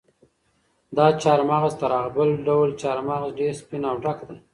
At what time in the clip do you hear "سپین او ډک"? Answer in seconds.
3.61-4.19